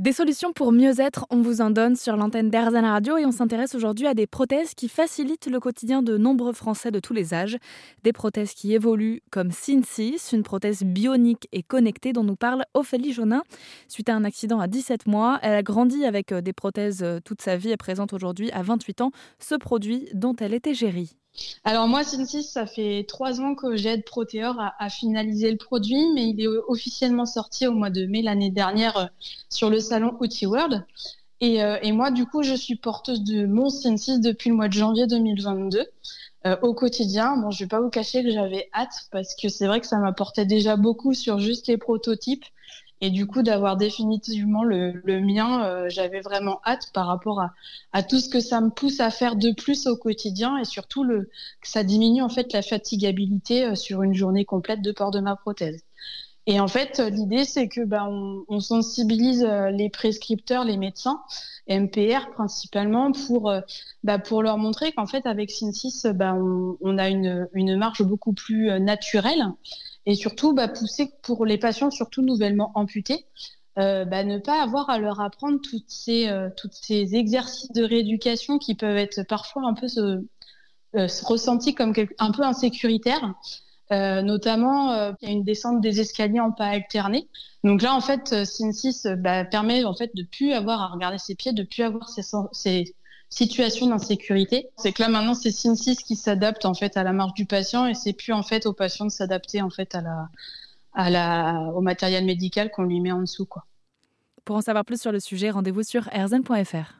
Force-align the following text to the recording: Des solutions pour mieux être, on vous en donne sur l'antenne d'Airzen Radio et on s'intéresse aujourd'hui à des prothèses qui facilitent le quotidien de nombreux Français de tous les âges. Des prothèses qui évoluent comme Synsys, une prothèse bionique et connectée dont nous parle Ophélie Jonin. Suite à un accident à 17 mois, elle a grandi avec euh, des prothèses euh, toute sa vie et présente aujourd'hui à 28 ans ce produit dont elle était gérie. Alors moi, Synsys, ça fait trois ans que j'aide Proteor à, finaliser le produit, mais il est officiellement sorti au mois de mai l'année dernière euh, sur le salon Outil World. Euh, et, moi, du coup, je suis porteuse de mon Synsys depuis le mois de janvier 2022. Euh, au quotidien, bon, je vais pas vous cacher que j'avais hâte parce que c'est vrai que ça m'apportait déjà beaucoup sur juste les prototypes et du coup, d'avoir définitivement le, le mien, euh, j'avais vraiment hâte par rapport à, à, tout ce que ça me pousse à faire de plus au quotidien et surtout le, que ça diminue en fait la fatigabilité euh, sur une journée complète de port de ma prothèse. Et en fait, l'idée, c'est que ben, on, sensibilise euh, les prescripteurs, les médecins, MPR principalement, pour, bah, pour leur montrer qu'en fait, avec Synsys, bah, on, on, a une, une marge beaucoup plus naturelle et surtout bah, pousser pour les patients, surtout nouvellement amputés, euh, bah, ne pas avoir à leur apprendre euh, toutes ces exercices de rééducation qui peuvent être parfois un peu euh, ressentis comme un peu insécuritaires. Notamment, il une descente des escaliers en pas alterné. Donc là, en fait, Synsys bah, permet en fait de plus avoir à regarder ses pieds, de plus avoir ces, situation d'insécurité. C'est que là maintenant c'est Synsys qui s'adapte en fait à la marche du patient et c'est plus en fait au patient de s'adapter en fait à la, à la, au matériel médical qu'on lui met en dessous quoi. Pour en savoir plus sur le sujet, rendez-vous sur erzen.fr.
Des 0.00 0.12
solutions 0.12 0.54
pour 0.54 0.72
mieux 0.72 0.98
être, 0.98 1.26
on 1.28 1.42
vous 1.42 1.60
en 1.60 1.68
donne 1.68 1.94
sur 1.94 2.16
l'antenne 2.16 2.48
d'Airzen 2.48 2.86
Radio 2.86 3.18
et 3.18 3.26
on 3.26 3.32
s'intéresse 3.32 3.74
aujourd'hui 3.74 4.06
à 4.06 4.14
des 4.14 4.26
prothèses 4.26 4.72
qui 4.74 4.88
facilitent 4.88 5.46
le 5.46 5.60
quotidien 5.60 6.00
de 6.00 6.16
nombreux 6.16 6.54
Français 6.54 6.90
de 6.90 7.00
tous 7.00 7.12
les 7.12 7.34
âges. 7.34 7.58
Des 8.02 8.14
prothèses 8.14 8.54
qui 8.54 8.72
évoluent 8.72 9.20
comme 9.30 9.50
Synsys, 9.50 10.32
une 10.32 10.42
prothèse 10.42 10.84
bionique 10.84 11.48
et 11.52 11.62
connectée 11.62 12.14
dont 12.14 12.24
nous 12.24 12.34
parle 12.34 12.64
Ophélie 12.72 13.12
Jonin. 13.12 13.42
Suite 13.88 14.08
à 14.08 14.14
un 14.14 14.24
accident 14.24 14.58
à 14.58 14.68
17 14.68 15.06
mois, 15.06 15.38
elle 15.42 15.52
a 15.52 15.62
grandi 15.62 16.06
avec 16.06 16.32
euh, 16.32 16.40
des 16.40 16.54
prothèses 16.54 17.02
euh, 17.02 17.20
toute 17.22 17.42
sa 17.42 17.58
vie 17.58 17.70
et 17.70 17.76
présente 17.76 18.14
aujourd'hui 18.14 18.50
à 18.52 18.62
28 18.62 19.02
ans 19.02 19.10
ce 19.38 19.54
produit 19.54 20.08
dont 20.14 20.34
elle 20.36 20.54
était 20.54 20.72
gérie. 20.72 21.19
Alors 21.64 21.88
moi, 21.88 22.04
Synsys, 22.04 22.44
ça 22.44 22.66
fait 22.66 23.04
trois 23.06 23.40
ans 23.40 23.54
que 23.54 23.76
j'aide 23.76 24.04
Proteor 24.04 24.56
à, 24.78 24.88
finaliser 24.88 25.50
le 25.50 25.56
produit, 25.56 26.12
mais 26.14 26.28
il 26.28 26.40
est 26.40 26.46
officiellement 26.46 27.26
sorti 27.26 27.66
au 27.66 27.72
mois 27.72 27.90
de 27.90 28.06
mai 28.06 28.22
l'année 28.22 28.50
dernière 28.50 28.96
euh, 28.96 29.06
sur 29.48 29.70
le 29.70 29.78
salon 29.78 30.16
Outil 30.20 30.46
World. 30.46 30.84
Euh, 31.42 31.78
et, 31.82 31.92
moi, 31.92 32.10
du 32.10 32.26
coup, 32.26 32.42
je 32.42 32.54
suis 32.54 32.76
porteuse 32.76 33.22
de 33.22 33.46
mon 33.46 33.70
Synsys 33.70 34.20
depuis 34.20 34.50
le 34.50 34.56
mois 34.56 34.68
de 34.68 34.74
janvier 34.74 35.06
2022. 35.06 35.86
Euh, 36.46 36.56
au 36.62 36.74
quotidien, 36.74 37.36
bon, 37.36 37.50
je 37.50 37.64
vais 37.64 37.68
pas 37.68 37.80
vous 37.80 37.90
cacher 37.90 38.22
que 38.22 38.30
j'avais 38.30 38.68
hâte 38.74 39.08
parce 39.10 39.34
que 39.34 39.48
c'est 39.48 39.66
vrai 39.66 39.80
que 39.80 39.86
ça 39.86 39.98
m'apportait 39.98 40.46
déjà 40.46 40.76
beaucoup 40.76 41.12
sur 41.14 41.38
juste 41.38 41.66
les 41.66 41.76
prototypes 41.76 42.44
et 43.00 43.10
du 43.10 43.26
coup, 43.26 43.42
d'avoir 43.42 43.76
définitivement 43.76 44.62
le, 44.62 45.00
le 45.04 45.20
mien, 45.20 45.64
euh, 45.64 45.88
j'avais 45.88 46.20
vraiment 46.20 46.60
hâte 46.66 46.90
par 46.92 47.06
rapport 47.06 47.40
à, 47.40 47.54
à, 47.92 48.02
tout 48.02 48.20
ce 48.20 48.28
que 48.28 48.40
ça 48.40 48.60
me 48.60 48.68
pousse 48.68 49.00
à 49.00 49.10
faire 49.10 49.36
de 49.36 49.52
plus 49.52 49.86
au 49.86 49.96
quotidien 49.96 50.58
et 50.58 50.64
surtout 50.64 51.02
le, 51.02 51.30
que 51.62 51.68
ça 51.68 51.82
diminue 51.82 52.22
en 52.22 52.28
fait 52.28 52.52
la 52.52 52.60
fatigabilité 52.60 53.64
euh, 53.64 53.74
sur 53.74 54.02
une 54.02 54.14
journée 54.14 54.44
complète 54.44 54.82
de 54.82 54.92
port 54.92 55.10
de 55.10 55.20
ma 55.20 55.34
prothèse. 55.34 55.82
Et 56.46 56.58
en 56.60 56.68
fait, 56.68 56.98
l'idée, 56.98 57.44
c'est 57.44 57.68
que 57.68 57.82
ben, 57.82 58.42
on, 58.48 58.60
sensibilise 58.60 59.44
euh, 59.44 59.70
les 59.70 59.88
prescripteurs, 59.88 60.64
les 60.64 60.76
médecins, 60.76 61.22
MPR 61.68 62.30
principalement, 62.32 63.12
pour, 63.12 63.52
bah, 64.02 64.18
pour 64.18 64.42
leur 64.42 64.58
montrer 64.58 64.92
qu'en 64.92 65.06
fait, 65.06 65.26
avec 65.26 65.50
Synsys, 65.50 66.06
bah, 66.14 66.34
on, 66.34 66.76
on, 66.80 66.98
a 66.98 67.08
une, 67.08 67.46
une 67.52 67.76
marge 67.76 68.02
beaucoup 68.02 68.32
plus 68.32 68.80
naturelle 68.80 69.44
et 70.06 70.14
surtout 70.14 70.52
bah, 70.52 70.68
pousser 70.68 71.10
pour 71.22 71.46
les 71.46 71.58
patients, 71.58 71.90
surtout 71.90 72.22
nouvellement 72.22 72.72
amputés, 72.74 73.26
euh, 73.78 74.04
bah, 74.04 74.24
ne 74.24 74.38
pas 74.38 74.62
avoir 74.62 74.90
à 74.90 74.98
leur 74.98 75.20
apprendre 75.20 75.60
euh, 76.08 76.48
toutes 76.56 76.74
ces 76.74 77.14
exercices 77.14 77.70
de 77.72 77.84
rééducation 77.84 78.58
qui 78.58 78.74
peuvent 78.74 78.96
être 78.96 79.22
parfois 79.22 79.62
un 79.66 79.74
peu 79.74 79.86
euh, 80.96 81.08
ressentis 81.22 81.74
comme 81.74 81.94
un 82.18 82.32
peu 82.32 82.42
insécuritaires. 82.42 83.34
Notamment, 83.92 85.12
il 85.20 85.30
une 85.30 85.42
descente 85.42 85.80
des 85.80 86.00
escaliers 86.00 86.38
en 86.38 86.52
pas 86.52 86.66
alterné. 86.66 87.28
Donc 87.64 87.82
là, 87.82 87.92
en 87.92 88.00
fait, 88.00 88.44
Synsys 88.44 89.02
bah, 89.18 89.44
permet 89.44 89.84
en 89.84 89.94
fait 89.94 90.14
de 90.14 90.22
plus 90.22 90.52
avoir 90.52 90.80
à 90.80 90.86
regarder 90.86 91.18
ses 91.18 91.34
pieds, 91.34 91.52
de 91.52 91.64
plus 91.64 91.82
avoir 91.82 92.08
ces, 92.52 92.94
situation 93.30 93.86
d'insécurité. 93.86 94.68
C'est 94.76 94.92
que 94.92 95.02
là 95.02 95.08
maintenant 95.08 95.34
c'est 95.34 95.52
Synsys 95.52 95.96
qui 95.96 96.16
s'adapte 96.16 96.66
en 96.66 96.74
fait 96.74 96.96
à 96.96 97.04
la 97.04 97.12
marche 97.12 97.34
du 97.34 97.46
patient 97.46 97.86
et 97.86 97.94
c'est 97.94 98.12
plus 98.12 98.32
en 98.32 98.42
fait 98.42 98.66
au 98.66 98.72
patient 98.72 99.06
de 99.06 99.10
s'adapter 99.10 99.62
en 99.62 99.70
fait 99.70 99.94
à 99.94 100.02
la, 100.02 100.28
à 100.92 101.10
la, 101.10 101.70
au 101.74 101.80
matériel 101.80 102.24
médical 102.24 102.70
qu'on 102.70 102.82
lui 102.82 103.00
met 103.00 103.12
en 103.12 103.20
dessous 103.20 103.46
quoi. 103.46 103.64
Pour 104.44 104.56
en 104.56 104.60
savoir 104.60 104.84
plus 104.84 105.00
sur 105.00 105.12
le 105.12 105.20
sujet, 105.20 105.50
rendez-vous 105.50 105.84
sur 105.84 106.08
erzen.fr. 106.12 106.99